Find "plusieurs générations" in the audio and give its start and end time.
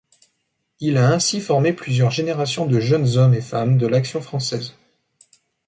1.73-2.65